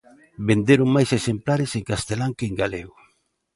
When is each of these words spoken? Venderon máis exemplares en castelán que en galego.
Venderon 0.47 0.89
máis 0.95 1.09
exemplares 1.19 1.71
en 1.77 1.83
castelán 1.91 2.31
que 2.37 2.45
en 2.49 2.55
galego. 2.61 2.95